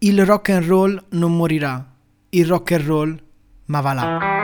Il 0.00 0.24
rock 0.24 0.50
and 0.50 0.64
roll 0.68 1.02
non 1.08 1.36
morirà. 1.36 1.84
Il 2.30 2.46
rock 2.46 2.70
and 2.70 2.86
roll, 2.86 3.20
ma 3.66 3.80
va 3.80 3.94
là. 3.94 4.37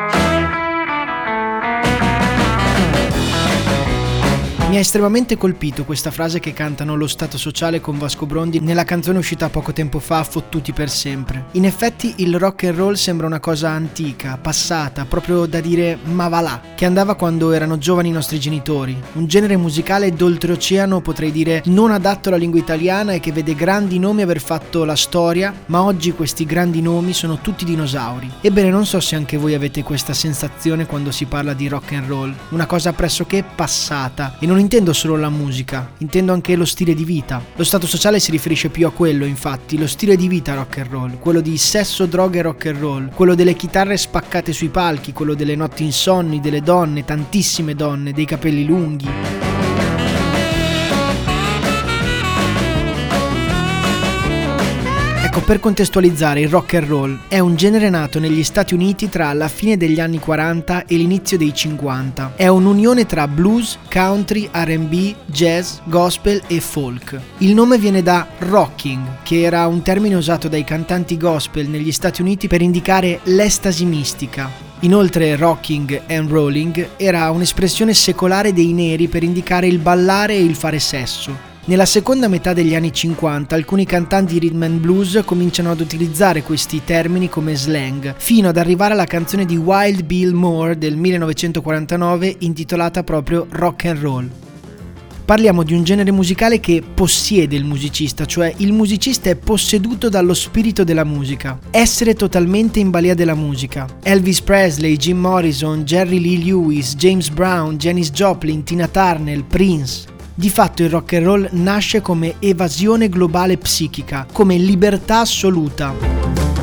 Mi 4.66 4.76
ha 4.76 4.82
estremamente 4.82 5.36
colpito 5.36 5.84
questa 5.84 6.10
frase 6.10 6.40
che 6.40 6.54
cantano 6.54 6.96
Lo 6.96 7.06
Stato 7.06 7.36
Sociale 7.36 7.82
con 7.82 7.98
Vasco 7.98 8.24
Brondi 8.24 8.60
nella 8.60 8.82
canzone 8.82 9.18
uscita 9.18 9.50
poco 9.50 9.72
tempo 9.74 9.98
fa, 10.00 10.24
Fottuti 10.24 10.72
per 10.72 10.88
sempre. 10.88 11.44
In 11.52 11.66
effetti 11.66 12.14
il 12.16 12.38
rock 12.38 12.64
and 12.64 12.76
roll 12.76 12.94
sembra 12.94 13.26
una 13.26 13.40
cosa 13.40 13.68
antica, 13.68 14.38
passata, 14.40 15.04
proprio 15.04 15.44
da 15.44 15.60
dire 15.60 15.98
ma 16.04 16.28
va 16.28 16.40
là, 16.40 16.60
che 16.74 16.86
andava 16.86 17.14
quando 17.14 17.52
erano 17.52 17.76
giovani 17.76 18.08
i 18.08 18.12
nostri 18.12 18.40
genitori. 18.40 18.98
Un 19.12 19.26
genere 19.26 19.56
musicale 19.58 20.12
d'oltreoceano, 20.12 21.02
potrei 21.02 21.30
dire, 21.30 21.62
non 21.66 21.92
adatto 21.92 22.30
alla 22.30 22.38
lingua 22.38 22.58
italiana 22.58 23.12
e 23.12 23.20
che 23.20 23.32
vede 23.32 23.54
grandi 23.54 23.98
nomi 23.98 24.22
aver 24.22 24.40
fatto 24.40 24.84
la 24.84 24.96
storia, 24.96 25.54
ma 25.66 25.82
oggi 25.82 26.12
questi 26.12 26.46
grandi 26.46 26.80
nomi 26.80 27.12
sono 27.12 27.38
tutti 27.38 27.66
dinosauri. 27.66 28.32
Ebbene, 28.40 28.70
non 28.70 28.86
so 28.86 28.98
se 28.98 29.14
anche 29.14 29.36
voi 29.36 29.54
avete 29.54 29.82
questa 29.82 30.14
sensazione 30.14 30.86
quando 30.86 31.12
si 31.12 31.26
parla 31.26 31.52
di 31.52 31.68
rock 31.68 31.92
and 31.92 32.08
roll, 32.08 32.34
una 32.48 32.66
cosa 32.66 32.94
pressoché 32.94 33.44
passata 33.44 34.36
e 34.40 34.46
non 34.46 34.62
intendo 34.64 34.94
solo 34.94 35.16
la 35.16 35.28
musica, 35.28 35.90
intendo 35.98 36.32
anche 36.32 36.56
lo 36.56 36.64
stile 36.64 36.94
di 36.94 37.04
vita. 37.04 37.42
Lo 37.54 37.64
stato 37.64 37.86
sociale 37.86 38.18
si 38.18 38.30
riferisce 38.30 38.70
più 38.70 38.86
a 38.86 38.90
quello, 38.90 39.26
infatti, 39.26 39.76
lo 39.76 39.86
stile 39.86 40.16
di 40.16 40.26
vita 40.26 40.54
rock 40.54 40.78
and 40.78 40.90
roll, 40.90 41.18
quello 41.18 41.42
di 41.42 41.58
sesso, 41.58 42.06
droga 42.06 42.38
e 42.38 42.42
rock 42.42 42.66
and 42.66 42.78
roll, 42.78 43.10
quello 43.12 43.34
delle 43.34 43.54
chitarre 43.54 43.98
spaccate 43.98 44.54
sui 44.54 44.68
palchi, 44.68 45.12
quello 45.12 45.34
delle 45.34 45.54
notti 45.54 45.84
insonni, 45.84 46.40
delle 46.40 46.62
donne, 46.62 47.04
tantissime 47.04 47.74
donne, 47.74 48.12
dei 48.12 48.24
capelli 48.24 48.64
lunghi. 48.64 49.53
Ecco, 55.36 55.46
per 55.46 55.58
contestualizzare, 55.58 56.42
il 56.42 56.48
rock 56.48 56.74
and 56.74 56.86
roll 56.86 57.18
è 57.26 57.40
un 57.40 57.56
genere 57.56 57.90
nato 57.90 58.20
negli 58.20 58.44
Stati 58.44 58.72
Uniti 58.72 59.08
tra 59.08 59.32
la 59.32 59.48
fine 59.48 59.76
degli 59.76 59.98
anni 59.98 60.20
40 60.20 60.84
e 60.86 60.94
l'inizio 60.94 61.36
dei 61.36 61.52
50. 61.52 62.34
È 62.36 62.46
un'unione 62.46 63.04
tra 63.04 63.26
blues, 63.26 63.76
country, 63.90 64.48
RB, 64.52 65.12
jazz, 65.26 65.78
gospel 65.86 66.40
e 66.46 66.60
folk. 66.60 67.20
Il 67.38 67.52
nome 67.52 67.78
viene 67.78 68.00
da 68.00 68.28
rocking, 68.38 69.24
che 69.24 69.40
era 69.42 69.66
un 69.66 69.82
termine 69.82 70.14
usato 70.14 70.46
dai 70.46 70.62
cantanti 70.62 71.16
gospel 71.16 71.68
negli 71.68 71.90
Stati 71.90 72.20
Uniti 72.20 72.46
per 72.46 72.62
indicare 72.62 73.18
l'estasi 73.24 73.84
mistica, 73.84 74.48
Inoltre 74.80 75.34
rocking 75.34 76.02
and 76.10 76.30
rolling 76.30 76.90
era 76.96 77.30
un'espressione 77.30 77.94
secolare 77.94 78.52
dei 78.52 78.72
neri 78.72 79.08
per 79.08 79.22
indicare 79.22 79.66
il 79.66 79.78
ballare 79.78 80.34
e 80.34 80.44
il 80.44 80.54
fare 80.54 80.78
sesso. 80.78 81.53
Nella 81.66 81.86
seconda 81.86 82.28
metà 82.28 82.52
degli 82.52 82.74
anni 82.74 82.92
50 82.92 83.54
alcuni 83.54 83.86
cantanti 83.86 84.38
rhythm 84.38 84.64
and 84.64 84.80
blues 84.80 85.22
cominciano 85.24 85.70
ad 85.70 85.80
utilizzare 85.80 86.42
questi 86.42 86.82
termini 86.84 87.30
come 87.30 87.56
slang, 87.56 88.14
fino 88.18 88.50
ad 88.50 88.58
arrivare 88.58 88.92
alla 88.92 89.06
canzone 89.06 89.46
di 89.46 89.56
Wild 89.56 90.02
Bill 90.02 90.34
Moore 90.34 90.76
del 90.76 90.98
1949 90.98 92.36
intitolata 92.40 93.02
proprio 93.02 93.46
Rock 93.48 93.86
and 93.86 93.98
Roll. 93.98 94.30
Parliamo 95.24 95.62
di 95.62 95.72
un 95.72 95.84
genere 95.84 96.10
musicale 96.10 96.60
che 96.60 96.82
possiede 96.82 97.56
il 97.56 97.64
musicista, 97.64 98.26
cioè 98.26 98.52
il 98.58 98.74
musicista 98.74 99.30
è 99.30 99.36
posseduto 99.36 100.10
dallo 100.10 100.34
spirito 100.34 100.84
della 100.84 101.04
musica, 101.04 101.58
essere 101.70 102.12
totalmente 102.12 102.78
in 102.78 102.90
balia 102.90 103.14
della 103.14 103.34
musica. 103.34 103.88
Elvis 104.02 104.42
Presley, 104.42 104.98
Jim 104.98 105.16
Morrison, 105.16 105.82
Jerry 105.84 106.20
Lee 106.20 106.44
Lewis, 106.44 106.94
James 106.94 107.30
Brown, 107.30 107.78
Janis 107.78 108.10
Joplin, 108.10 108.64
Tina 108.64 108.86
Turner, 108.86 109.42
Prince. 109.44 110.12
Di 110.36 110.50
fatto 110.50 110.82
il 110.82 110.90
rock 110.90 111.12
and 111.12 111.24
roll 111.24 111.48
nasce 111.52 112.00
come 112.00 112.34
evasione 112.40 113.08
globale 113.08 113.56
psichica, 113.56 114.26
come 114.32 114.56
libertà 114.56 115.20
assoluta 115.20 116.53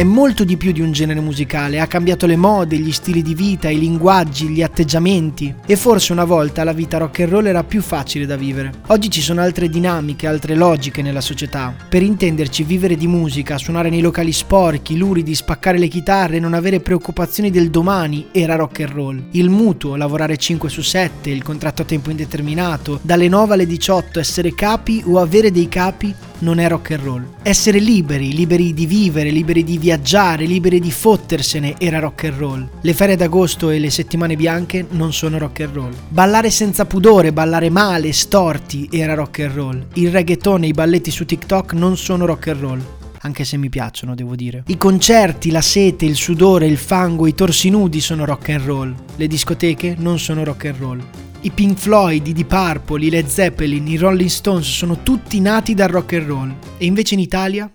è 0.00 0.02
molto 0.02 0.44
di 0.44 0.56
più 0.56 0.72
di 0.72 0.80
un 0.80 0.92
genere 0.92 1.20
musicale, 1.20 1.78
ha 1.78 1.86
cambiato 1.86 2.24
le 2.24 2.36
mode, 2.36 2.78
gli 2.78 2.90
stili 2.90 3.20
di 3.20 3.34
vita, 3.34 3.68
i 3.68 3.78
linguaggi, 3.78 4.48
gli 4.48 4.62
atteggiamenti 4.62 5.54
e 5.66 5.76
forse 5.76 6.12
una 6.12 6.24
volta 6.24 6.64
la 6.64 6.72
vita 6.72 6.96
rock 6.96 7.20
and 7.20 7.28
roll 7.28 7.44
era 7.44 7.64
più 7.64 7.82
facile 7.82 8.24
da 8.24 8.36
vivere. 8.36 8.72
Oggi 8.86 9.10
ci 9.10 9.20
sono 9.20 9.42
altre 9.42 9.68
dinamiche, 9.68 10.26
altre 10.26 10.54
logiche 10.54 11.02
nella 11.02 11.20
società. 11.20 11.74
Per 11.86 12.02
intenderci, 12.02 12.62
vivere 12.62 12.96
di 12.96 13.06
musica, 13.06 13.58
suonare 13.58 13.90
nei 13.90 14.00
locali 14.00 14.32
sporchi, 14.32 14.96
luridi, 14.96 15.34
spaccare 15.34 15.76
le 15.76 15.88
chitarre, 15.88 16.38
non 16.38 16.54
avere 16.54 16.80
preoccupazioni 16.80 17.50
del 17.50 17.68
domani 17.68 18.28
era 18.32 18.56
rock 18.56 18.80
and 18.80 18.92
roll. 18.92 19.22
Il 19.32 19.50
mutuo, 19.50 19.96
lavorare 19.96 20.38
5 20.38 20.70
su 20.70 20.80
7, 20.80 21.28
il 21.28 21.42
contratto 21.42 21.82
a 21.82 21.84
tempo 21.84 22.08
indeterminato, 22.08 23.00
dalle 23.02 23.28
9 23.28 23.52
alle 23.52 23.66
18 23.66 24.18
essere 24.18 24.54
capi 24.54 25.02
o 25.04 25.18
avere 25.18 25.50
dei 25.50 25.68
capi 25.68 26.14
non 26.40 26.58
è 26.58 26.68
rock 26.68 26.90
and 26.92 27.02
roll. 27.02 27.26
Essere 27.42 27.78
liberi, 27.78 28.34
liberi 28.34 28.74
di 28.74 28.86
vivere, 28.86 29.30
liberi 29.30 29.64
di 29.64 29.78
viaggiare, 29.78 30.44
liberi 30.44 30.80
di 30.80 30.90
fottersene 30.90 31.76
era 31.78 31.98
rock 31.98 32.24
and 32.24 32.38
roll. 32.38 32.68
Le 32.80 32.94
ferie 32.94 33.16
d'agosto 33.16 33.70
e 33.70 33.78
le 33.78 33.90
settimane 33.90 34.36
bianche 34.36 34.86
non 34.90 35.12
sono 35.12 35.38
rock 35.38 35.60
and 35.60 35.74
roll. 35.74 35.94
Ballare 36.08 36.50
senza 36.50 36.84
pudore, 36.84 37.32
ballare 37.32 37.70
male, 37.70 38.12
storti 38.12 38.88
era 38.92 39.14
rock 39.14 39.40
and 39.40 39.54
roll. 39.54 39.86
Il 39.94 40.10
reggaeton 40.10 40.64
e 40.64 40.68
i 40.68 40.72
balletti 40.72 41.10
su 41.10 41.24
TikTok 41.24 41.72
non 41.72 41.96
sono 41.96 42.26
rock 42.26 42.48
and 42.48 42.60
roll 42.60 42.82
anche 43.22 43.44
se 43.44 43.56
mi 43.56 43.68
piacciono, 43.68 44.14
devo 44.14 44.34
dire. 44.34 44.62
I 44.66 44.76
concerti, 44.76 45.50
la 45.50 45.60
sete, 45.60 46.04
il 46.04 46.16
sudore, 46.16 46.66
il 46.66 46.78
fango, 46.78 47.26
i 47.26 47.34
torsi 47.34 47.68
nudi 47.68 48.00
sono 48.00 48.24
rock 48.24 48.48
and 48.50 48.64
roll. 48.64 48.94
Le 49.16 49.26
discoteche 49.26 49.94
non 49.98 50.18
sono 50.18 50.44
rock 50.44 50.64
and 50.66 50.76
roll. 50.78 51.04
I 51.42 51.50
Pink 51.50 51.78
Floyd, 51.78 52.26
i 52.26 52.32
Deep 52.34 52.48
Purple, 52.48 53.02
i 53.02 53.08
Led 53.08 53.26
Zeppelin, 53.26 53.86
i 53.88 53.96
Rolling 53.96 54.28
Stones 54.28 54.76
sono 54.76 55.02
tutti 55.02 55.40
nati 55.40 55.72
dal 55.72 55.88
rock 55.88 56.12
and 56.12 56.26
roll. 56.26 56.54
E 56.76 56.84
invece 56.84 57.14
in 57.14 57.20
Italia? 57.20 57.70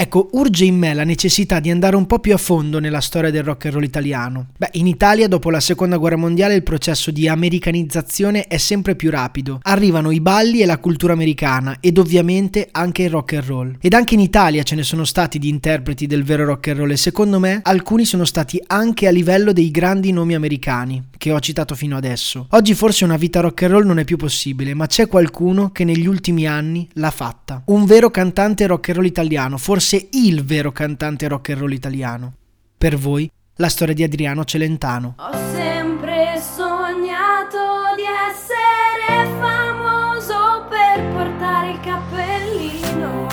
Ecco, 0.00 0.28
urge 0.34 0.64
in 0.64 0.78
me 0.78 0.94
la 0.94 1.02
necessità 1.02 1.58
di 1.58 1.70
andare 1.70 1.96
un 1.96 2.06
po' 2.06 2.20
più 2.20 2.32
a 2.32 2.36
fondo 2.36 2.78
nella 2.78 3.00
storia 3.00 3.32
del 3.32 3.42
rock 3.42 3.64
and 3.64 3.74
roll 3.74 3.82
italiano. 3.82 4.46
Beh, 4.56 4.68
in 4.74 4.86
Italia 4.86 5.26
dopo 5.26 5.50
la 5.50 5.58
seconda 5.58 5.96
guerra 5.96 6.14
mondiale 6.14 6.54
il 6.54 6.62
processo 6.62 7.10
di 7.10 7.26
americanizzazione 7.26 8.46
è 8.46 8.58
sempre 8.58 8.94
più 8.94 9.10
rapido. 9.10 9.58
Arrivano 9.60 10.12
i 10.12 10.20
balli 10.20 10.60
e 10.60 10.66
la 10.66 10.78
cultura 10.78 11.14
americana 11.14 11.78
ed 11.80 11.98
ovviamente 11.98 12.68
anche 12.70 13.02
il 13.02 13.10
rock 13.10 13.32
and 13.32 13.44
roll. 13.46 13.76
Ed 13.80 13.92
anche 13.92 14.14
in 14.14 14.20
Italia 14.20 14.62
ce 14.62 14.76
ne 14.76 14.84
sono 14.84 15.04
stati 15.04 15.40
di 15.40 15.48
interpreti 15.48 16.06
del 16.06 16.22
vero 16.22 16.44
rock 16.44 16.68
and 16.68 16.78
roll 16.78 16.92
e 16.92 16.96
secondo 16.96 17.40
me 17.40 17.58
alcuni 17.64 18.04
sono 18.04 18.24
stati 18.24 18.62
anche 18.68 19.08
a 19.08 19.10
livello 19.10 19.52
dei 19.52 19.72
grandi 19.72 20.12
nomi 20.12 20.36
americani 20.36 21.06
che 21.18 21.32
ho 21.32 21.40
citato 21.40 21.74
fino 21.74 21.96
adesso. 21.96 22.46
Oggi 22.50 22.74
forse 22.74 23.02
una 23.02 23.16
vita 23.16 23.40
rock 23.40 23.64
and 23.64 23.72
roll 23.72 23.84
non 23.84 23.98
è 23.98 24.04
più 24.04 24.16
possibile, 24.16 24.74
ma 24.74 24.86
c'è 24.86 25.08
qualcuno 25.08 25.70
che 25.72 25.82
negli 25.82 26.06
ultimi 26.06 26.46
anni 26.46 26.88
l'ha 26.92 27.10
fatta. 27.10 27.62
Un 27.66 27.84
vero 27.84 28.10
cantante 28.10 28.64
rock 28.68 28.90
and 28.90 28.98
roll 28.98 29.06
italiano, 29.06 29.58
forse 29.58 29.87
fosse 29.88 30.08
il 30.12 30.44
vero 30.44 30.70
cantante 30.70 31.26
rock 31.28 31.48
and 31.48 31.60
roll 31.60 31.72
italiano. 31.72 32.34
Per 32.76 32.98
voi, 32.98 33.30
la 33.54 33.70
storia 33.70 33.94
di 33.94 34.02
Adriano 34.02 34.44
Celentano. 34.44 35.14
Ho 35.16 35.32
sempre 35.54 36.38
sognato 36.38 37.96
di 37.96 38.04
essere 38.28 39.30
famoso 39.40 40.66
per 40.68 41.02
portare 41.12 41.70
il 41.70 41.80
cappellino 41.80 43.28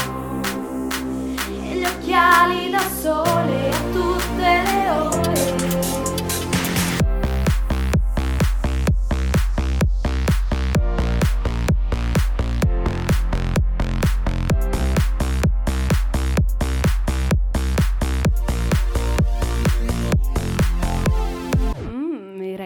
e 1.62 1.78
gli 1.78 1.84
occhiali 1.84 2.70
da 2.70 2.90
sole 3.02 3.45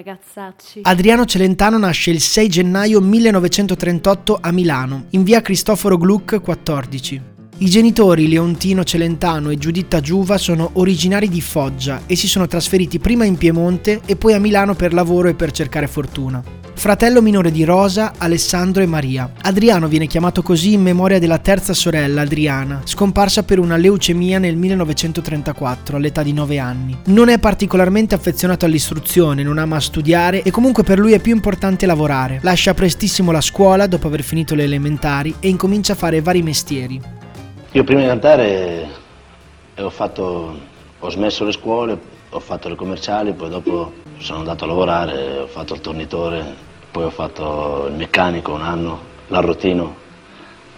ragazzacci. 0.10 0.80
Adriano 0.84 1.26
Celentano 1.26 1.78
nasce 1.78 2.10
il 2.12 2.20
6 2.20 2.50
gennaio 2.50 3.02
1938 3.02 4.38
a 4.42 4.52
Milano, 4.52 5.06
in 5.12 5.24
via 5.24 5.42
Cristoforo 5.42 5.98
Gluck 5.98 6.42
14. 6.42 7.22
I 7.62 7.70
genitori 7.70 8.30
Leontino 8.30 8.84
Celentano 8.84 9.50
e 9.50 9.58
Giuditta 9.58 10.00
Giuva 10.00 10.38
sono 10.38 10.72
originari 10.74 11.28
di 11.28 11.42
Foggia 11.42 12.02
e 12.06 12.16
si 12.16 12.28
sono 12.28 12.48
trasferiti 12.48 13.00
prima 13.00 13.26
in 13.26 13.38
Piemonte 13.38 14.02
e 14.06 14.16
poi 14.16 14.34
a 14.34 14.40
Milano 14.40 14.76
per 14.76 14.94
lavoro 14.94 15.28
e 15.28 15.34
per 15.34 15.52
cercare 15.52 15.88
fortuna. 15.88 16.59
Fratello 16.80 17.22
minore 17.22 17.52
di 17.52 17.66
Rosa, 17.66 18.14
Alessandro 18.18 18.82
e 18.82 18.86
Maria. 18.86 19.34
Adriano 19.42 19.90
viene 19.90 20.08
chiamato 20.08 20.42
così 20.42 20.74
in 20.74 20.82
memoria 20.82 21.20
della 21.20 21.38
terza 21.38 21.74
sorella, 21.74 22.22
Adriana, 22.22 22.82
scomparsa 22.86 23.44
per 23.44 23.60
una 23.60 23.76
leucemia 23.76 24.40
nel 24.40 24.56
1934 24.56 25.98
all'età 25.98 26.24
di 26.24 26.32
9 26.32 26.58
anni. 26.58 26.98
Non 27.08 27.28
è 27.28 27.38
particolarmente 27.38 28.16
affezionato 28.16 28.64
all'istruzione, 28.64 29.44
non 29.44 29.58
ama 29.58 29.78
studiare 29.82 30.42
e 30.42 30.52
comunque 30.52 30.84
per 30.84 31.00
lui 31.00 31.12
è 31.12 31.20
più 31.20 31.36
importante 31.36 31.86
lavorare. 31.86 32.40
Lascia 32.44 32.74
prestissimo 32.74 33.34
la 33.34 33.42
scuola 33.42 33.86
dopo 33.86 34.08
aver 34.08 34.24
finito 34.24 34.56
le 34.56 34.64
elementari 34.64 35.36
e 35.42 35.50
incomincia 35.50 35.92
a 35.92 35.98
fare 35.98 36.22
vari 36.22 36.42
mestieri. 36.42 37.02
Io 37.74 37.84
prima 37.84 38.02
di 38.02 38.08
cantare 38.08 38.88
ho, 39.76 39.90
fatto, 39.90 40.58
ho 40.98 41.10
smesso 41.10 41.44
le 41.44 41.52
scuole, 41.52 42.00
ho 42.30 42.40
fatto 42.40 42.70
le 42.70 42.76
commerciali, 42.76 43.34
poi 43.34 43.50
dopo 43.50 43.92
sono 44.18 44.40
andato 44.40 44.64
a 44.64 44.68
lavorare, 44.68 45.40
ho 45.40 45.48
fatto 45.48 45.74
il 45.74 45.82
tornitore, 45.82 46.68
poi 46.92 47.04
ho 47.04 47.10
fatto 47.10 47.88
il 47.90 47.96
meccanico 47.96 48.54
un 48.54 48.62
anno, 48.62 49.00
l'arrotino 49.28 50.08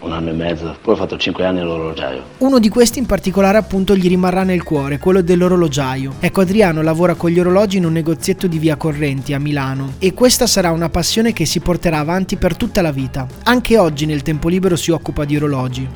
un 0.02 0.14
anno 0.14 0.30
e 0.30 0.34
mezzo, 0.34 0.76
poi 0.82 0.94
ho 0.94 0.98
fatto 0.98 1.18
cinque 1.18 1.46
anni 1.46 1.60
all'orologiaio. 1.60 2.24
Uno 2.40 2.60
di 2.60 2.70
questi 2.70 3.00
in 3.00 3.06
particolare 3.06 3.58
appunto 3.58 3.96
gli 3.96 4.08
rimarrà 4.08 4.44
nel 4.44 4.64
cuore, 4.64 4.98
quello 4.98 5.22
dell'orologiaio. 5.22 6.16
Ecco 6.20 6.42
Adriano 6.42 6.82
lavora 6.82 7.16
con 7.16 7.30
gli 7.30 7.40
orologi 7.40 7.78
in 7.78 7.86
un 7.86 7.94
negozietto 7.94 8.48
di 8.48 8.58
via 8.58 8.78
Correnti 8.78 9.34
a 9.34 9.40
Milano 9.40 9.94
e 10.00 10.14
questa 10.14 10.48
sarà 10.48 10.72
una 10.72 10.90
passione 10.90 11.34
che 11.34 11.46
si 11.46 11.60
porterà 11.60 12.00
avanti 12.00 12.36
per 12.36 12.56
tutta 12.56 12.82
la 12.82 12.92
vita. 12.92 13.28
Anche 13.44 13.78
oggi 13.78 14.06
nel 14.06 14.24
tempo 14.24 14.50
libero 14.50 14.76
si 14.76 14.92
occupa 14.92 15.24
di 15.24 15.36
orologi. 15.36 15.88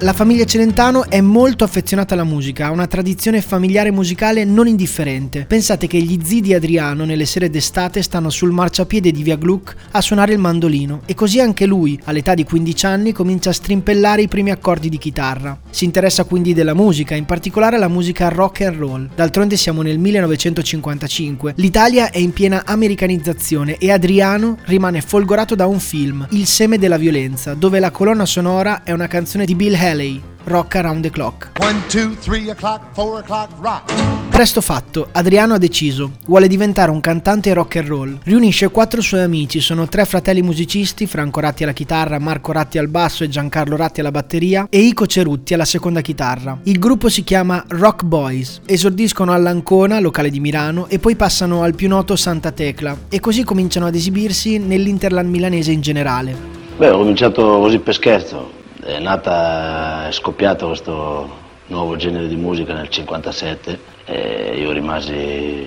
La 0.00 0.12
famiglia 0.12 0.44
Celentano 0.44 1.08
è 1.08 1.22
molto 1.22 1.64
affezionata 1.64 2.12
alla 2.12 2.22
musica, 2.22 2.66
ha 2.66 2.70
una 2.70 2.86
tradizione 2.86 3.40
familiare 3.40 3.90
musicale 3.90 4.44
non 4.44 4.66
indifferente. 4.66 5.46
Pensate 5.48 5.86
che 5.86 5.96
gli 5.96 6.20
zii 6.22 6.42
di 6.42 6.52
Adriano 6.52 7.06
nelle 7.06 7.24
sere 7.24 7.48
d'estate 7.48 8.02
stanno 8.02 8.28
sul 8.28 8.50
marciapiede 8.50 9.10
di 9.10 9.22
via 9.22 9.36
Gluck 9.36 9.74
a 9.92 10.02
suonare 10.02 10.34
il 10.34 10.38
mandolino 10.38 11.00
e 11.06 11.14
così 11.14 11.40
anche 11.40 11.64
lui, 11.64 11.98
all'età 12.04 12.34
di 12.34 12.44
15 12.44 12.84
anni, 12.84 13.12
comincia 13.12 13.48
a 13.48 13.54
strimpellare 13.54 14.20
i 14.20 14.28
primi 14.28 14.50
accordi 14.50 14.90
di 14.90 14.98
chitarra. 14.98 15.58
Si 15.70 15.86
interessa 15.86 16.24
quindi 16.24 16.52
della 16.52 16.74
musica, 16.74 17.14
in 17.14 17.24
particolare 17.24 17.78
la 17.78 17.88
musica 17.88 18.28
rock 18.28 18.60
and 18.60 18.76
roll. 18.76 19.08
D'altronde 19.14 19.56
siamo 19.56 19.80
nel 19.80 19.98
1955. 19.98 21.54
L'Italia 21.56 22.10
è 22.10 22.18
in 22.18 22.34
piena 22.34 22.64
americanizzazione 22.66 23.78
e 23.78 23.90
Adriano 23.90 24.58
rimane 24.66 25.00
folgorato 25.00 25.54
da 25.54 25.64
un 25.64 25.80
film, 25.80 26.26
Il 26.32 26.44
seme 26.44 26.76
della 26.76 26.98
violenza, 26.98 27.54
dove 27.54 27.80
la 27.80 27.90
colonna 27.90 28.26
sonora 28.26 28.82
è 28.82 28.92
una 28.92 29.06
canzone 29.06 29.46
di 29.46 29.54
Bill 29.54 29.72
Haley 29.72 29.84
Haley, 29.86 30.20
Rock 30.44 30.74
Around 30.74 31.02
the 31.02 31.10
Clock. 31.10 31.50
One, 31.60 31.80
two, 31.88 32.16
o'clock, 32.50 32.80
o'clock, 32.96 33.50
rock. 33.60 33.92
Presto 34.28 34.60
fatto, 34.60 35.08
Adriano 35.12 35.54
ha 35.54 35.58
deciso, 35.58 36.10
vuole 36.26 36.48
diventare 36.48 36.90
un 36.90 37.00
cantante 37.00 37.54
rock 37.54 37.76
and 37.76 37.86
roll. 37.86 38.18
Riunisce 38.24 38.68
quattro 38.70 39.00
suoi 39.00 39.22
amici, 39.22 39.60
sono 39.60 39.86
tre 39.86 40.04
fratelli 40.04 40.42
musicisti, 40.42 41.06
Franco 41.06 41.38
Ratti 41.38 41.62
alla 41.62 41.72
chitarra, 41.72 42.18
Marco 42.18 42.50
Ratti 42.50 42.78
al 42.78 42.88
basso 42.88 43.22
e 43.22 43.28
Giancarlo 43.28 43.76
Ratti 43.76 44.00
alla 44.00 44.10
batteria 44.10 44.66
e 44.68 44.80
Ico 44.80 45.06
Cerutti 45.06 45.54
alla 45.54 45.64
seconda 45.64 46.00
chitarra. 46.00 46.58
Il 46.64 46.80
gruppo 46.80 47.08
si 47.08 47.22
chiama 47.22 47.64
Rock 47.68 48.02
Boys, 48.02 48.62
esordiscono 48.66 49.32
all'Ancona, 49.32 50.00
locale 50.00 50.30
di 50.30 50.40
Milano, 50.40 50.88
e 50.88 50.98
poi 50.98 51.14
passano 51.14 51.62
al 51.62 51.76
più 51.76 51.86
noto 51.86 52.16
Santa 52.16 52.50
Tecla 52.50 52.96
e 53.08 53.20
così 53.20 53.44
cominciano 53.44 53.86
ad 53.86 53.94
esibirsi 53.94 54.58
nell'Interland 54.58 55.30
milanese 55.30 55.70
in 55.70 55.80
generale. 55.80 56.36
Beh, 56.76 56.90
ho 56.90 56.98
cominciato 56.98 57.60
così 57.60 57.78
per 57.78 57.94
scherzo, 57.94 58.64
è 58.86 59.00
nata, 59.00 60.06
è 60.06 60.12
scoppiato 60.12 60.68
questo 60.68 61.28
nuovo 61.66 61.96
genere 61.96 62.28
di 62.28 62.36
musica 62.36 62.72
nel 62.72 62.88
57 62.88 63.80
e 64.04 64.54
io 64.60 64.70
rimasi, 64.70 65.66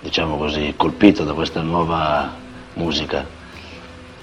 diciamo 0.00 0.36
così, 0.36 0.74
colpito 0.76 1.22
da 1.22 1.32
questa 1.32 1.62
nuova 1.62 2.34
musica, 2.74 3.24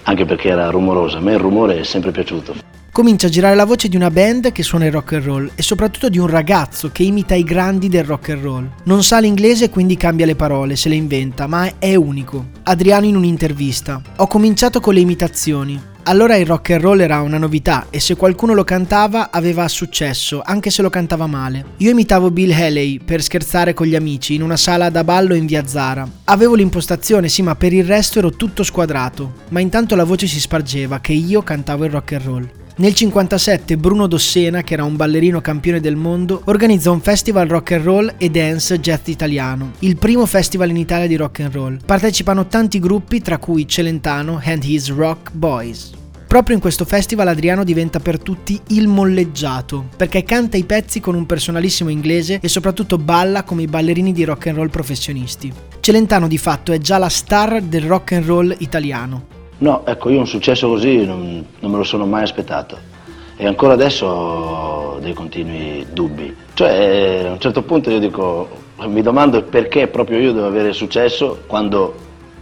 anche 0.04 0.26
perché 0.26 0.50
era 0.50 0.70
rumorosa. 0.70 1.20
A 1.20 1.22
me 1.22 1.32
il 1.32 1.40
rumore 1.40 1.80
è 1.80 1.84
sempre 1.84 2.12
piaciuto. 2.12 2.56
Comincia 2.92 3.28
a 3.28 3.30
girare 3.30 3.56
la 3.56 3.64
voce 3.64 3.88
di 3.88 3.96
una 3.96 4.12
band 4.12 4.52
che 4.52 4.64
suona 4.64 4.84
il 4.84 4.92
rock 4.92 5.14
and 5.14 5.24
roll 5.24 5.52
e 5.56 5.62
soprattutto 5.62 6.10
di 6.10 6.18
un 6.18 6.28
ragazzo 6.28 6.90
che 6.92 7.04
imita 7.04 7.36
i 7.36 7.44
grandi 7.44 7.88
del 7.88 8.04
rock 8.04 8.32
and 8.32 8.44
roll. 8.44 8.70
Non 8.84 9.02
sa 9.04 9.22
l'inglese 9.22 9.70
quindi 9.70 9.96
cambia 9.96 10.26
le 10.26 10.36
parole, 10.36 10.76
se 10.76 10.90
le 10.90 10.96
inventa, 10.96 11.48
ma 11.48 11.80
è 11.80 11.96
unico. 11.96 12.48
Adriano 12.64 13.06
in 13.06 13.16
un'intervista. 13.16 14.02
Ho 14.18 14.28
cominciato 14.28 14.82
con 14.82 14.94
le 14.94 15.00
imitazioni. 15.00 15.91
Allora 16.06 16.36
il 16.36 16.48
rock 16.48 16.72
and 16.72 16.82
roll 16.82 17.00
era 17.00 17.22
una 17.22 17.38
novità 17.38 17.86
e 17.92 18.00
se 18.00 18.16
qualcuno 18.16 18.56
lo 18.56 18.64
cantava 18.64 19.30
aveva 19.30 19.68
successo, 19.68 20.42
anche 20.44 20.72
se 20.72 20.82
lo 20.82 20.90
cantava 20.90 21.28
male. 21.28 21.66
Io 21.78 21.92
imitavo 21.92 22.32
Bill 22.32 22.52
Haley 22.52 22.98
per 22.98 23.22
scherzare 23.22 23.76
con 23.76 23.86
gli 23.86 23.96
amici 23.96 24.34
in 24.34 24.42
una 24.42 24.58
sala 24.58 24.90
da 24.90 25.04
ballo 25.04 25.36
in 25.36 25.46
via 25.46 25.68
Zara. 25.68 26.10
Avevo 26.24 26.56
l'impostazione, 26.56 27.30
sì, 27.30 27.44
ma 27.44 27.56
per 27.56 27.72
il 27.72 27.86
resto 27.86 28.18
ero 28.18 28.32
tutto 28.32 28.64
squadrato. 28.64 29.34
Ma 29.50 29.60
intanto 29.60 29.96
la 29.96 30.04
voce 30.04 30.26
si 30.26 30.40
spargeva 30.40 31.00
che 31.00 31.14
io 31.14 31.44
cantavo 31.44 31.86
il 31.86 31.92
rock 31.92 32.14
and 32.14 32.26
roll. 32.26 32.50
Nel 32.78 32.94
1957 32.94 33.76
Bruno 33.78 34.08
Dossena, 34.08 34.64
che 34.64 34.74
era 34.74 34.86
un 34.86 34.96
ballerino 34.96 35.42
campione 35.42 35.82
del 35.82 35.98
mondo, 35.98 36.42
organizza 36.46 36.90
un 36.90 37.02
festival 37.02 37.48
rock 37.48 37.74
and 37.74 37.84
roll 37.84 38.14
e 38.18 38.30
dance 38.30 38.80
jazz 38.80 39.08
italiano, 39.08 39.74
il 39.80 39.98
primo 39.98 40.26
festival 40.26 40.70
in 40.70 40.78
Italia 40.78 41.06
di 41.06 41.18
rock 41.18 41.42
and 41.42 41.54
roll. 41.54 41.80
Partecipano 41.86 42.48
tanti 42.48 42.80
gruppi, 42.80 43.22
tra 43.22 43.40
cui 43.40 43.68
Celentano 43.68 44.40
and 44.44 44.64
His 44.64 44.90
Rock 44.90 45.32
Boys. 45.34 45.92
Proprio 46.26 46.56
in 46.56 46.62
questo 46.62 46.86
festival 46.86 47.28
Adriano 47.28 47.66
diventa 47.66 48.00
per 48.00 48.18
tutti 48.18 48.58
il 48.68 48.88
molleggiato, 48.88 49.90
perché 49.98 50.24
canta 50.24 50.56
i 50.56 50.64
pezzi 50.64 51.02
con 51.02 51.14
un 51.14 51.26
personalissimo 51.26 51.90
inglese 51.90 52.40
e 52.42 52.48
soprattutto 52.48 52.98
balla 52.98 53.44
come 53.44 53.64
i 53.64 53.68
ballerini 53.68 54.14
di 54.14 54.24
rock 54.24 54.48
and 54.48 54.56
roll 54.56 54.70
professionisti. 54.70 55.52
Celentano 55.82 56.30
di 56.30 56.38
fatto 56.38 56.72
è 56.72 56.78
già 56.78 56.98
la 56.98 57.10
star 57.10 57.62
del 57.62 57.84
rock 57.84 58.14
and 58.14 58.26
roll 58.26 58.56
italiano. 58.60 59.40
No, 59.62 59.86
ecco, 59.86 60.10
io 60.10 60.18
un 60.18 60.28
successo 60.28 60.68
così 60.68 61.06
non, 61.06 61.46
non 61.60 61.72
me 61.72 61.78
lo 61.78 61.84
sono 61.84 62.08
mai 62.08 62.24
aspettato 62.24 62.90
e 63.38 63.46
ancora 63.46 63.74
adesso 63.74 64.08
ho 64.08 65.00
dei 65.00 65.14
continui 65.14 65.86
dubbi. 65.94 66.36
Cioè, 66.56 67.26
a 67.28 67.32
un 67.32 67.40
certo 67.40 67.62
punto 67.62 67.92
io 67.92 68.00
dico, 68.00 68.50
mi 68.88 69.04
domando 69.04 69.44
perché 69.44 69.88
proprio 69.88 70.18
io 70.18 70.34
devo 70.34 70.48
avere 70.48 70.74
successo 70.74 71.44
quando 71.46 71.94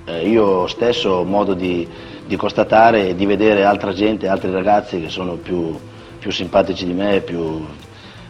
eh, 0.05 0.29
io 0.29 0.65
stesso 0.67 1.09
ho 1.09 1.23
modo 1.25 1.53
di, 1.53 1.85
di, 2.25 2.35
constatare 2.37 3.09
e 3.09 3.15
di 3.15 3.25
vedere 3.25 3.65
altra 3.65 3.91
gente, 3.91 4.29
altri 4.29 4.49
ragazzi 4.51 5.01
che 5.01 5.09
sono 5.09 5.33
più, 5.33 5.77
più 6.19 6.31
simpatici 6.31 6.85
di 6.85 6.93
me, 6.93 7.19
più, 7.19 7.65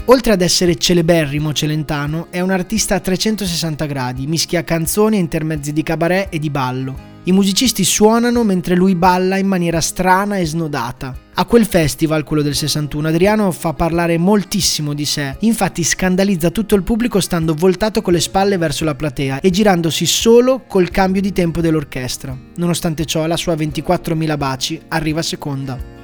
Oltre 0.07 0.33
ad 0.33 0.41
essere 0.41 0.77
celeberrimo 0.77 1.53
Celentano, 1.53 2.29
è 2.31 2.41
un 2.41 2.51
artista 2.51 2.95
a 2.95 3.01
360 3.01 3.85
gradi, 3.85 4.27
mischia 4.27 4.65
canzoni 4.65 5.17
e 5.17 5.21
intermezzi 5.21 5.75
di 5.75 5.83
cabaret 5.83 6.33
e 6.33 6.39
di 6.39 6.49
ballo. 6.49 7.08
I 7.29 7.33
musicisti 7.33 7.85
suonano 7.85 8.43
mentre 8.43 8.75
lui 8.75 8.95
balla 8.95 9.37
in 9.37 9.47
maniera 9.47 9.83
strana 9.83 10.39
e 10.39 10.47
snodata. 10.47 11.15
A 11.35 11.45
quel 11.45 11.67
festival, 11.67 12.25
quello 12.25 12.41
del 12.41 12.55
61, 12.55 13.09
Adriano 13.09 13.51
fa 13.51 13.75
parlare 13.75 14.17
moltissimo 14.17 14.95
di 14.95 15.05
sé, 15.05 15.37
infatti 15.41 15.85
scandalizza 15.85 16.49
tutto 16.49 16.75
il 16.75 16.85
pubblico 16.85 17.21
stando 17.21 17.53
voltato 17.53 18.01
con 18.01 18.15
le 18.15 18.21
spalle 18.21 18.57
verso 18.57 18.85
la 18.85 18.95
platea 18.95 19.41
e 19.41 19.51
girandosi 19.51 20.07
solo 20.07 20.65
col 20.67 20.89
cambio 20.89 21.21
di 21.21 21.35
tempo 21.35 21.61
dell'orchestra. 21.61 22.35
Nonostante 22.57 23.05
ciò, 23.05 23.27
la 23.27 23.37
sua 23.37 23.55
24.000 23.55 24.37
baci 24.39 24.81
arriva 24.89 25.21
seconda. 25.21 25.98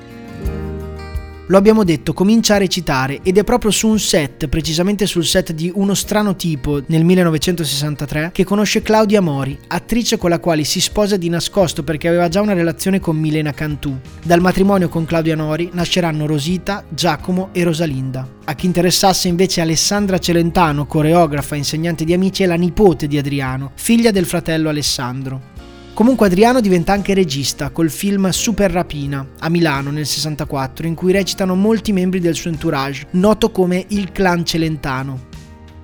Lo 1.48 1.58
abbiamo 1.58 1.84
detto, 1.84 2.14
comincia 2.14 2.54
a 2.54 2.58
recitare 2.58 3.20
ed 3.22 3.36
è 3.36 3.44
proprio 3.44 3.70
su 3.70 3.86
un 3.86 3.98
set, 3.98 4.48
precisamente 4.48 5.04
sul 5.04 5.26
set 5.26 5.52
di 5.52 5.70
Uno 5.74 5.92
strano 5.92 6.36
tipo 6.36 6.80
nel 6.86 7.04
1963, 7.04 8.30
che 8.32 8.44
conosce 8.44 8.80
Claudia 8.80 9.20
Mori, 9.20 9.58
attrice 9.68 10.16
con 10.16 10.30
la 10.30 10.38
quale 10.38 10.64
si 10.64 10.80
sposa 10.80 11.18
di 11.18 11.28
nascosto 11.28 11.82
perché 11.82 12.08
aveva 12.08 12.28
già 12.28 12.40
una 12.40 12.54
relazione 12.54 12.98
con 12.98 13.18
Milena 13.18 13.52
Cantù. 13.52 13.94
Dal 14.24 14.40
matrimonio 14.40 14.88
con 14.88 15.04
Claudia 15.04 15.36
Mori 15.36 15.68
nasceranno 15.74 16.24
Rosita, 16.24 16.82
Giacomo 16.88 17.50
e 17.52 17.62
Rosalinda. 17.62 18.26
A 18.44 18.54
chi 18.54 18.64
interessasse 18.64 19.28
invece 19.28 19.60
Alessandra 19.60 20.18
Celentano, 20.18 20.86
coreografa 20.86 21.56
e 21.56 21.58
insegnante 21.58 22.06
di 22.06 22.14
amici, 22.14 22.42
è 22.42 22.46
la 22.46 22.54
nipote 22.54 23.06
di 23.06 23.18
Adriano, 23.18 23.72
figlia 23.74 24.10
del 24.10 24.24
fratello 24.24 24.70
Alessandro. 24.70 25.52
Comunque 25.94 26.26
Adriano 26.26 26.60
diventa 26.60 26.92
anche 26.92 27.14
regista 27.14 27.70
col 27.70 27.88
film 27.88 28.28
Super 28.30 28.68
Rapina 28.68 29.24
a 29.38 29.48
Milano 29.48 29.92
nel 29.92 30.06
64 30.06 30.88
in 30.88 30.96
cui 30.96 31.12
recitano 31.12 31.54
molti 31.54 31.92
membri 31.92 32.18
del 32.18 32.34
suo 32.34 32.50
entourage, 32.50 33.06
noto 33.12 33.52
come 33.52 33.84
il 33.90 34.10
clan 34.10 34.44
Celentano. 34.44 35.26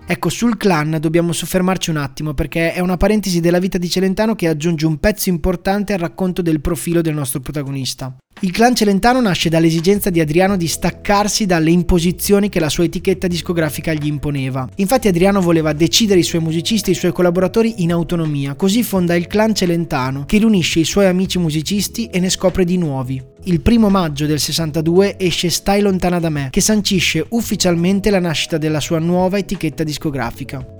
Ecco, 0.05 0.29
sul 0.29 0.57
clan 0.57 0.99
dobbiamo 1.01 1.33
soffermarci 1.33 1.91
un 1.91 1.99
attimo 1.99 2.35
perché 2.35 2.73
è 2.73 2.81
una 2.81 2.97
parentesi 2.97 3.39
della 3.39 3.61
vita 3.61 3.79
di 3.79 3.89
Celentano 3.89 4.35
che 4.35 4.49
aggiunge 4.49 4.85
un 4.85 4.99
pezzo 4.99 5.29
importante 5.29 5.93
al 5.93 6.01
racconto 6.01 6.43
del 6.43 6.61
profilo 6.61 7.03
del 7.03 7.15
nostro 7.15 7.39
protagonista. 7.39 8.13
Il 8.43 8.53
clan 8.53 8.75
Celentano 8.75 9.21
nasce 9.21 9.51
dall'esigenza 9.51 10.09
di 10.09 10.19
Adriano 10.19 10.57
di 10.57 10.67
staccarsi 10.67 11.45
dalle 11.45 11.71
imposizioni 11.71 12.49
che 12.49 12.59
la 12.59 12.71
sua 12.71 12.85
etichetta 12.85 13.27
discografica 13.27 13.93
gli 13.93 14.07
imponeva. 14.07 14.67
Infatti 14.77 15.09
Adriano 15.09 15.43
voleva 15.43 15.75
decidere 15.75 16.21
i 16.21 16.23
suoi 16.23 16.41
musicisti 16.41 16.89
e 16.89 16.93
i 16.95 16.97
suoi 16.97 17.13
collaboratori 17.13 17.83
in 17.83 17.93
autonomia, 17.93 18.55
così 18.55 18.83
fonda 18.83 19.15
il 19.15 19.27
clan 19.27 19.55
Celentano, 19.55 20.25
che 20.25 20.39
riunisce 20.39 20.79
i 20.81 20.85
suoi 20.85 21.05
amici 21.05 21.39
musicisti 21.39 22.07
e 22.07 22.19
ne 22.19 22.31
scopre 22.31 22.65
di 22.65 22.79
nuovi. 22.79 23.23
Il 23.45 23.61
primo 23.61 23.91
maggio 23.91 24.25
del 24.25 24.41
62 24.41 25.19
esce 25.19 25.51
Stai 25.51 25.83
lontana 25.83 26.19
da 26.19 26.31
me, 26.31 26.49
che 26.49 26.63
sancisce 26.63 27.27
ufficialmente 27.29 28.09
la 28.09 28.21
nascita 28.21 28.57
della 28.57 28.81
sua 28.81 29.01
nuova 29.01 29.37
etichetta 29.37 29.85
discografica. 29.85 30.80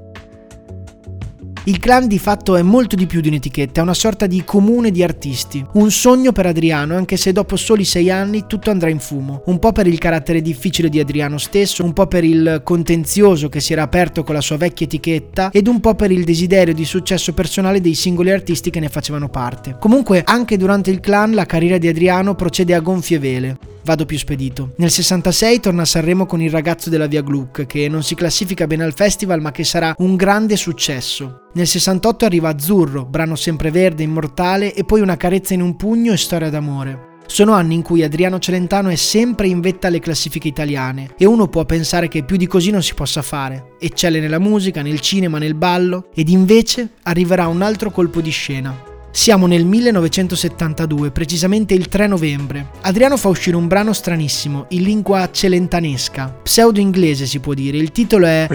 Il 1.65 1.79
clan 1.79 2.09
di 2.09 2.19
fatto 2.19 2.57
è 2.57 2.63
molto 2.63 2.97
di 2.97 3.05
più 3.05 3.21
di 3.21 3.29
un'etichetta, 3.29 3.81
è 3.81 3.83
una 3.83 3.93
sorta 3.93 4.27
di 4.27 4.43
comune 4.45 4.91
di 4.91 5.03
artisti. 5.03 5.63
Un 5.75 5.91
sogno 5.91 6.33
per 6.33 6.47
Adriano, 6.47 6.97
anche 6.97 7.19
se 7.19 7.33
dopo 7.33 7.57
soli 7.57 7.85
sei 7.85 8.11
anni 8.11 8.47
tutto 8.47 8.71
andrà 8.71 8.89
in 8.89 8.99
fumo. 8.99 9.43
Un 9.45 9.59
po' 9.59 9.71
per 9.71 9.87
il 9.87 9.99
carattere 9.99 10.41
difficile 10.41 10.89
di 10.89 10.99
Adriano 11.01 11.37
stesso, 11.37 11.85
un 11.85 11.93
po' 11.93 12.07
per 12.07 12.25
il 12.25 12.63
contenzioso 12.65 13.51
che 13.51 13.61
si 13.61 13.75
era 13.75 13.83
aperto 13.83 14.25
con 14.25 14.35
la 14.35 14.41
sua 14.41 14.57
vecchia 14.57 14.87
etichetta 14.87 15.51
ed 15.51 15.67
un 15.67 15.81
po' 15.81 15.95
per 15.95 16.11
il 16.11 16.25
desiderio 16.25 16.73
di 16.73 16.87
successo 16.87 17.35
personale 17.35 17.83
dei 17.83 17.95
singoli 17.95 18.31
artisti 18.31 18.71
che 18.71 18.81
ne 18.81 18.89
facevano 18.89 19.29
parte. 19.29 19.77
Comunque, 19.79 20.23
anche 20.25 20.57
durante 20.57 20.91
il 20.91 21.01
clan 21.01 21.35
la 21.35 21.45
carriera 21.45 21.77
di 21.77 21.89
Adriano 21.89 22.35
procede 22.35 22.75
a 22.75 22.81
gonfie 22.81 23.19
vele 23.19 23.59
vado 23.83 24.07
più 24.07 24.19
spedito. 24.19 24.73
Nel 24.77 24.91
66 24.91 25.61
torna 25.61 25.83
a 25.83 25.87
Sanremo 25.87 26.27
con 26.27 26.41
il 26.41 26.51
ragazzo 26.51 26.91
della 26.91 27.07
Via 27.07 27.23
Gluck, 27.23 27.67
che 27.67 27.89
non 27.89 28.03
si 28.03 28.15
classifica 28.15 28.67
bene 28.67 28.85
al 28.85 28.95
festival 28.95 29.41
ma 29.41 29.51
che 29.51 29.65
sarà 29.65 29.95
un 29.99 30.17
grande 30.17 30.57
successo. 30.57 31.49
Nel 31.53 31.67
68 31.67 32.25
arriva 32.25 32.51
Azzurro, 32.51 33.05
brano 33.05 33.35
sempreverde, 33.35 34.05
immortale, 34.05 34.73
e 34.73 34.85
poi 34.85 35.01
una 35.01 35.17
carezza 35.17 35.53
in 35.53 35.63
un 35.63 35.75
pugno 35.75 36.13
e 36.13 36.17
storia 36.17 36.49
d'amore. 36.49 37.09
Sono 37.27 37.55
anni 37.55 37.75
in 37.75 37.83
cui 37.83 38.05
Adriano 38.05 38.39
Celentano 38.39 38.89
è 38.89 38.95
sempre 38.95 39.49
in 39.49 39.61
vetta 39.61 39.89
alle 39.89 39.99
classifiche 39.99 40.49
italiane 40.49 41.15
e 41.17 41.25
uno 41.27 41.49
può 41.49 41.65
pensare 41.65 42.07
che 42.07 42.23
più 42.23 42.37
di 42.37 42.47
così 42.47 42.71
non 42.71 42.83
si 42.83 42.95
possa 42.95 43.23
fare. 43.23 43.77
Eccelle 43.81 44.21
nella 44.21 44.39
musica, 44.39 44.83
nel 44.83 45.01
cinema, 45.01 45.39
nel 45.39 45.55
ballo 45.55 46.09
ed 46.15 46.29
invece 46.29 46.91
arriverà 47.03 47.49
un 47.49 47.63
altro 47.63 47.91
colpo 47.91 48.21
di 48.21 48.31
scena. 48.31 48.90
Siamo 49.13 49.47
nel 49.47 49.65
1972, 49.65 51.11
precisamente 51.11 51.75
il 51.75 51.89
3 51.89 52.07
novembre. 52.07 52.71
Adriano 52.83 53.17
fa 53.17 53.27
uscire 53.27 53.57
un 53.57 53.67
brano 53.67 53.93
stranissimo, 53.93 54.67
in 54.69 54.83
lingua 54.83 55.29
celentanesca, 55.33 56.39
pseudo-inglese 56.45 57.27
si 57.27 57.41
può 57.41 57.53
dire. 57.53 57.77
Il 57.77 57.91
titolo 57.91 58.27
è 58.27 58.47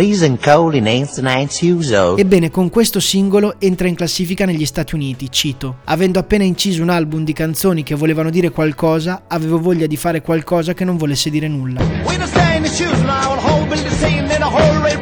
Ebbene, 2.18 2.50
con 2.52 2.70
questo 2.70 3.02
singolo 3.02 3.56
entra 3.60 3.90
in 3.90 3.96
classifica 3.96 4.46
negli 4.46 4.66
Stati 4.66 4.96
Uniti, 4.96 5.30
cito. 5.30 5.80
Avendo 5.84 6.20
appena 6.20 6.46
inciso 6.46 6.82
un 6.82 6.90
album 6.90 7.26
di 7.26 7.34
canzoni 7.34 7.84
che 7.84 7.96
volevano 7.96 8.30
dire 8.30 8.50
qualcosa, 8.50 9.24
avevo 9.28 9.60
voglia 9.60 9.88
di 9.88 9.98
fare 9.98 10.22
qualcosa 10.22 10.74
che 10.74 10.86
non 10.86 10.96
volesse 10.96 11.30
dire 11.30 11.50
nulla. 11.50 11.82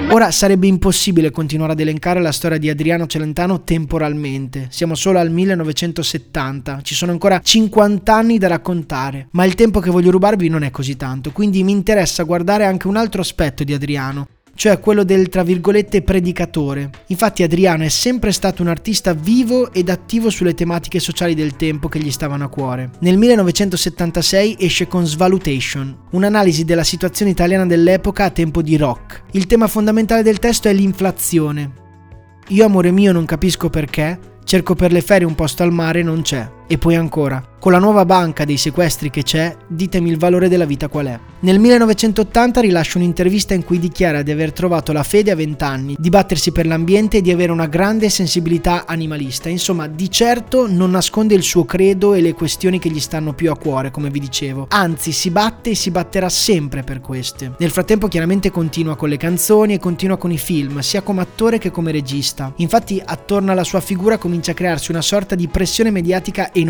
Ora 0.09 0.29
sarebbe 0.31 0.67
impossibile 0.67 1.31
continuare 1.31 1.71
ad 1.71 1.79
elencare 1.79 2.21
la 2.21 2.31
storia 2.31 2.57
di 2.57 2.69
Adriano 2.69 3.07
Celentano 3.07 3.63
temporalmente. 3.63 4.67
Siamo 4.69 4.95
solo 4.95 5.19
al 5.19 5.31
1970, 5.31 6.81
ci 6.83 6.93
sono 6.93 7.11
ancora 7.11 7.39
50 7.39 8.13
anni 8.13 8.37
da 8.37 8.47
raccontare, 8.47 9.27
ma 9.31 9.45
il 9.45 9.55
tempo 9.55 9.79
che 9.79 9.89
voglio 9.89 10.11
rubarvi 10.11 10.49
non 10.49 10.63
è 10.63 10.71
così 10.71 10.95
tanto, 10.95 11.31
quindi 11.31 11.63
mi 11.63 11.71
interessa 11.71 12.23
guardare 12.23 12.65
anche 12.65 12.87
un 12.87 12.95
altro 12.95 13.21
aspetto 13.21 13.63
di 13.63 13.73
Adriano, 13.73 14.27
cioè 14.55 14.79
quello 14.79 15.03
del 15.03 15.29
tra 15.29 15.43
virgolette 15.43 16.01
predicatore. 16.01 16.89
Infatti 17.07 17.43
Adriano 17.43 17.83
è 17.83 17.89
sempre 17.89 18.31
stato 18.31 18.61
un 18.61 18.67
artista 18.67 19.13
vivo 19.13 19.71
ed 19.73 19.89
attivo 19.89 20.29
sulle 20.29 20.53
tematiche 20.53 20.99
sociali 20.99 21.33
del 21.33 21.55
tempo 21.55 21.87
che 21.89 21.99
gli 21.99 22.11
stavano 22.11 22.45
a 22.45 22.49
cuore. 22.49 22.91
Nel 22.99 23.17
1976 23.17 24.57
esce 24.59 24.87
con 24.87 25.05
Svalutation, 25.05 25.95
un'analisi 26.11 26.65
della 26.65 26.83
situazione 26.83 27.31
italiana 27.31 27.65
dell'epoca 27.65 28.25
a 28.25 28.29
tempo 28.29 28.61
di 28.61 28.77
rock. 28.77 29.23
Il 29.31 29.47
tema 29.47 29.67
fondamentale 29.67 30.23
del 30.23 30.39
testo 30.39 30.67
è 30.67 30.73
l'inflazione. 30.73 31.81
Io 32.49 32.65
amore 32.65 32.91
mio 32.91 33.11
non 33.11 33.25
capisco 33.25 33.69
perché, 33.69 34.19
cerco 34.43 34.75
per 34.75 34.91
le 34.91 35.01
ferie 35.01 35.25
un 35.25 35.35
posto 35.35 35.63
al 35.63 35.71
mare 35.71 36.01
e 36.01 36.03
non 36.03 36.21
c'è. 36.21 36.47
E 36.73 36.79
poi 36.79 36.95
ancora, 36.95 37.51
con 37.59 37.71
la 37.71 37.77
nuova 37.77 38.03
banca 38.03 38.45
dei 38.45 38.57
sequestri 38.57 39.11
che 39.11 39.21
c'è, 39.21 39.55
ditemi 39.67 40.09
il 40.09 40.17
valore 40.17 40.49
della 40.49 40.65
vita 40.65 40.87
qual 40.87 41.05
è. 41.05 41.19
Nel 41.41 41.59
1980 41.59 42.61
rilascia 42.61 42.97
un'intervista 42.97 43.53
in 43.53 43.63
cui 43.63 43.77
dichiara 43.77 44.23
di 44.23 44.31
aver 44.31 44.51
trovato 44.51 44.91
la 44.91 45.03
fede 45.03 45.29
a 45.29 45.35
20 45.35 45.63
anni, 45.63 45.95
di 45.99 46.09
battersi 46.09 46.51
per 46.51 46.65
l'ambiente 46.65 47.17
e 47.17 47.21
di 47.21 47.31
avere 47.31 47.51
una 47.51 47.67
grande 47.67 48.09
sensibilità 48.09 48.85
animalista. 48.87 49.49
Insomma, 49.49 49.87
di 49.87 50.09
certo 50.09 50.65
non 50.67 50.89
nasconde 50.89 51.35
il 51.35 51.43
suo 51.43 51.63
credo 51.63 52.15
e 52.15 52.21
le 52.21 52.33
questioni 52.33 52.79
che 52.79 52.89
gli 52.89 52.99
stanno 52.99 53.33
più 53.33 53.51
a 53.51 53.57
cuore, 53.57 53.91
come 53.91 54.09
vi 54.09 54.19
dicevo. 54.19 54.65
Anzi, 54.69 55.11
si 55.11 55.29
batte 55.29 55.69
e 55.69 55.75
si 55.75 55.91
batterà 55.91 56.29
sempre 56.29 56.81
per 56.81 57.01
queste. 57.01 57.53
Nel 57.59 57.71
frattempo 57.71 58.07
chiaramente 58.07 58.49
continua 58.49 58.95
con 58.95 59.09
le 59.09 59.17
canzoni 59.17 59.75
e 59.75 59.79
continua 59.79 60.17
con 60.17 60.31
i 60.31 60.39
film, 60.39 60.79
sia 60.79 61.01
come 61.01 61.21
attore 61.21 61.59
che 61.59 61.71
come 61.71 61.91
regista. 61.91 62.51
Infatti, 62.57 63.01
attorno 63.05 63.51
alla 63.51 63.63
sua 63.63 63.79
figura 63.79 64.17
comincia 64.17 64.51
a 64.51 64.55
crearsi 64.55 64.91
una 64.91 65.01
sorta 65.01 65.35
di 65.35 65.47
pressione 65.47 65.91
mediatica 65.91 66.51
enorme, 66.51 66.61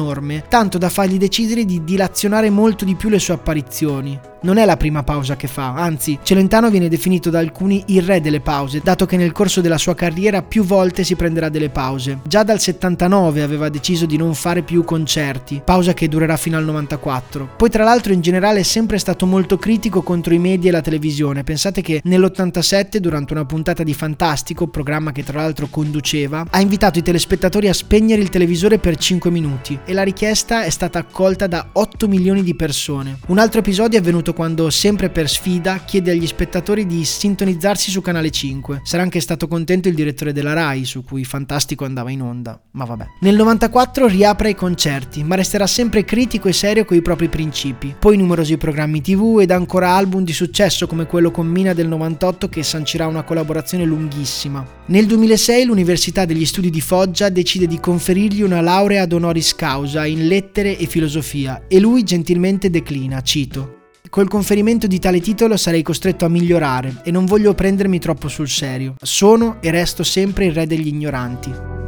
tanto 0.47 0.77
da 0.77 0.89
fargli 0.89 1.17
decidere 1.17 1.65
di 1.65 1.83
dilazionare 1.83 2.49
molto 2.49 2.85
di 2.85 2.95
più 2.95 3.09
le 3.09 3.19
sue 3.19 3.33
apparizioni. 3.33 4.31
Non 4.43 4.57
è 4.57 4.65
la 4.65 4.75
prima 4.75 5.03
pausa 5.03 5.37
che 5.37 5.47
fa, 5.47 5.73
anzi, 5.73 6.19
Celentano 6.21 6.69
viene 6.69 6.89
definito 6.89 7.29
da 7.29 7.39
alcuni 7.39 7.81
il 7.87 8.01
re 8.01 8.19
delle 8.19 8.41
pause, 8.41 8.81
dato 8.83 9.05
che 9.05 9.15
nel 9.15 9.31
corso 9.31 9.61
della 9.61 9.77
sua 9.77 9.95
carriera 9.95 10.41
più 10.41 10.65
volte 10.65 11.05
si 11.05 11.15
prenderà 11.15 11.47
delle 11.47 11.69
pause. 11.69 12.19
Già 12.27 12.43
dal 12.43 12.59
79 12.59 13.41
aveva 13.41 13.69
deciso 13.69 14.05
di 14.05 14.17
non 14.17 14.33
fare 14.33 14.61
più 14.61 14.83
concerti, 14.83 15.61
pausa 15.63 15.93
che 15.93 16.09
durerà 16.09 16.35
fino 16.35 16.57
al 16.57 16.65
94. 16.65 17.51
Poi 17.55 17.69
tra 17.69 17.85
l'altro 17.85 18.11
in 18.11 18.19
generale 18.19 18.59
è 18.59 18.63
sempre 18.63 18.97
stato 18.97 19.25
molto 19.25 19.57
critico 19.57 20.01
contro 20.01 20.33
i 20.33 20.39
media 20.39 20.71
e 20.71 20.73
la 20.73 20.81
televisione. 20.81 21.45
Pensate 21.45 21.81
che 21.81 22.01
nell'87, 22.03 22.97
durante 22.97 23.31
una 23.31 23.45
puntata 23.45 23.81
di 23.83 23.93
Fantastico, 23.93 24.67
programma 24.67 25.13
che 25.13 25.23
tra 25.23 25.39
l'altro 25.39 25.67
conduceva, 25.69 26.47
ha 26.49 26.59
invitato 26.59 26.99
i 26.99 27.03
telespettatori 27.03 27.69
a 27.69 27.73
spegnere 27.73 28.21
il 28.21 28.27
televisore 28.27 28.77
per 28.77 28.97
5 28.97 29.31
minuti 29.31 29.79
e 29.85 29.93
la 29.93 30.03
richiesta 30.03 30.65
è 30.65 30.69
stata 30.69 30.99
accolta 30.99 31.47
da 31.47 31.65
8 31.71 32.09
milioni 32.09 32.43
di 32.43 32.55
persone. 32.55 33.19
Un 33.27 33.37
altro 33.37 33.61
episodio 33.61 33.97
è 33.97 34.01
avvenuto 34.01 34.31
quando, 34.33 34.69
sempre 34.69 35.09
per 35.09 35.29
sfida, 35.29 35.77
chiede 35.85 36.11
agli 36.11 36.27
spettatori 36.27 36.85
di 36.85 37.05
sintonizzarsi 37.05 37.91
su 37.91 38.01
Canale 38.01 38.29
5. 38.29 38.81
Sarà 38.83 39.03
anche 39.03 39.19
stato 39.19 39.47
contento 39.47 39.87
il 39.87 39.95
direttore 39.95 40.33
della 40.33 40.53
RAI, 40.53 40.85
su 40.85 41.03
cui 41.03 41.23
Fantastico 41.23 41.85
andava 41.85 42.11
in 42.11 42.21
onda, 42.21 42.59
ma 42.71 42.85
vabbè. 42.85 43.05
Nel 43.21 43.35
94 43.35 44.07
riapre 44.07 44.49
i 44.49 44.55
concerti, 44.55 45.23
ma 45.23 45.35
resterà 45.35 45.67
sempre 45.67 46.03
critico 46.03 46.47
e 46.47 46.53
serio 46.53 46.85
con 46.85 46.97
i 46.97 47.01
propri 47.01 47.29
principi. 47.29 47.95
Poi 47.97 48.17
numerosi 48.17 48.57
programmi 48.57 49.01
TV 49.01 49.39
ed 49.41 49.51
ancora 49.51 49.91
album 49.91 50.23
di 50.23 50.33
successo 50.33 50.87
come 50.87 51.05
quello 51.05 51.31
con 51.31 51.47
Mina 51.47 51.73
del 51.73 51.87
98 51.87 52.49
che 52.49 52.63
sancirà 52.63 53.07
una 53.07 53.23
collaborazione 53.23 53.85
lunghissima. 53.85 54.65
Nel 54.87 55.05
2006 55.05 55.65
l'Università 55.65 56.25
degli 56.25 56.45
Studi 56.45 56.69
di 56.69 56.81
Foggia 56.81 57.29
decide 57.29 57.67
di 57.67 57.79
conferirgli 57.79 58.41
una 58.41 58.61
laurea 58.61 59.03
ad 59.03 59.13
honoris 59.13 59.55
causa 59.55 60.05
in 60.05 60.27
lettere 60.27 60.77
e 60.77 60.85
filosofia 60.87 61.63
e 61.67 61.79
lui 61.79 62.03
gentilmente 62.03 62.69
declina, 62.69 63.21
cito. 63.21 63.82
Col 64.13 64.27
conferimento 64.27 64.85
di 64.85 64.99
tale 64.99 65.19
titolo 65.19 65.57
sarei 65.57 65.81
costretto 65.81 66.23
a 66.23 66.29
migliorare 66.29 67.01
e 67.03 67.09
non 67.09 67.25
voglio 67.25 67.55
prendermi 67.55 67.97
troppo 67.97 68.27
sul 68.27 68.47
serio. 68.47 68.93
Sono 69.01 69.57
e 69.59 69.71
resto 69.71 70.03
sempre 70.03 70.45
il 70.45 70.53
re 70.53 70.67
degli 70.67 70.85
ignoranti. 70.85 71.82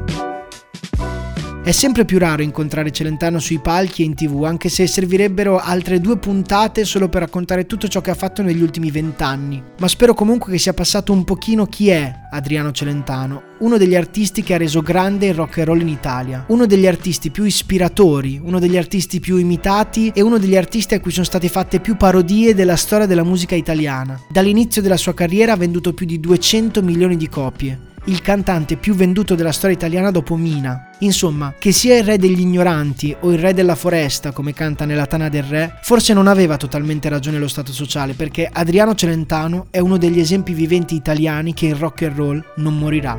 È 1.66 1.72
sempre 1.72 2.06
più 2.06 2.20
raro 2.20 2.44
incontrare 2.44 2.92
Celentano 2.92 3.40
sui 3.40 3.58
palchi 3.58 4.04
e 4.04 4.06
in 4.06 4.14
tv, 4.14 4.44
anche 4.44 4.70
se 4.70 4.86
servirebbero 4.86 5.58
altre 5.58 6.00
due 6.00 6.16
puntate 6.20 6.86
solo 6.86 7.10
per 7.10 7.22
raccontare 7.22 7.66
tutto 7.66 7.88
ciò 7.88 8.02
che 8.02 8.12
ha 8.12 8.14
fatto 8.14 8.44
negli 8.44 8.62
ultimi 8.62 8.92
vent'anni. 8.92 9.64
Ma 9.80 9.88
spero 9.88 10.14
comunque 10.14 10.52
che 10.52 10.60
sia 10.60 10.76
passato 10.76 11.12
un 11.12 11.24
pochino 11.24 11.66
chi 11.66 11.90
è 11.90 12.14
Adriano 12.30 12.72
Celentano, 12.72 13.42
uno 13.62 13.78
degli 13.78 13.96
artisti 13.96 14.44
che 14.44 14.54
ha 14.54 14.58
reso 14.58 14.84
grande 14.84 15.26
il 15.26 15.34
rock 15.34 15.58
and 15.58 15.68
roll 15.68 15.82
in 15.82 15.88
Italia, 15.88 16.46
uno 16.50 16.68
degli 16.68 16.86
artisti 16.86 17.32
più 17.32 17.46
ispiratori, 17.46 18.40
uno 18.40 18.60
degli 18.60 18.78
artisti 18.78 19.20
più 19.20 19.38
imitati 19.38 20.12
e 20.14 20.22
uno 20.22 20.38
degli 20.38 20.56
artisti 20.56 20.94
a 20.94 21.00
cui 21.00 21.10
sono 21.10 21.26
state 21.26 21.50
fatte 21.50 21.80
più 21.80 21.98
parodie 21.98 22.54
della 22.54 22.76
storia 22.76 23.08
della 23.08 23.24
musica 23.24 23.56
italiana. 23.56 24.22
Dall'inizio 24.30 24.84
della 24.84 24.98
sua 24.98 25.16
carriera 25.16 25.54
ha 25.54 25.58
venduto 25.58 25.96
più 25.96 26.06
di 26.06 26.20
200 26.20 26.84
milioni 26.84 27.18
di 27.18 27.28
copie 27.28 27.94
il 28.06 28.22
cantante 28.22 28.76
più 28.78 28.94
venduto 28.94 29.36
della 29.36 29.52
storia 29.52 29.76
italiana 29.76 30.12
dopo 30.12 30.36
Mina. 30.36 30.90
Insomma, 31.00 31.54
che 31.58 31.72
sia 31.72 31.98
il 31.98 32.04
re 32.04 32.18
degli 32.18 32.40
ignoranti 32.40 33.16
o 33.22 33.32
il 33.32 33.40
re 33.40 33.54
della 33.54 33.76
foresta, 33.76 34.32
come 34.32 34.54
canta 34.54 34.86
nella 34.86 35.06
Tana 35.06 35.30
del 35.30 35.44
Re, 35.44 35.80
forse 35.82 36.14
non 36.14 36.28
aveva 36.28 36.58
totalmente 36.58 37.10
ragione 37.10 37.40
lo 37.40 37.48
Stato 37.48 37.72
sociale, 37.72 38.14
perché 38.14 38.50
Adriano 38.52 38.96
Celentano 38.96 39.68
è 39.70 39.80
uno 39.80 39.98
degli 39.98 40.20
esempi 40.20 40.54
viventi 40.54 40.96
italiani 40.96 41.54
che 41.54 41.68
il 41.68 41.76
rock 41.76 42.04
and 42.04 42.16
roll 42.16 42.44
non 42.58 42.78
morirà. 42.78 43.18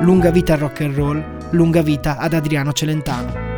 Lunga 0.00 0.30
vita 0.30 0.54
al 0.54 0.60
rock 0.60 0.80
and 0.80 0.94
roll, 0.94 1.24
lunga 1.50 1.82
vita 1.82 2.16
ad 2.16 2.32
Adriano 2.32 2.72
Celentano. 2.72 3.49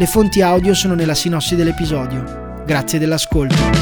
Le 0.00 0.06
fonti 0.06 0.40
audio 0.40 0.72
sono 0.72 0.94
nella 0.94 1.14
sinossi 1.14 1.54
dell'episodio. 1.56 2.62
Grazie 2.64 2.98
dell'ascolto. 2.98 3.79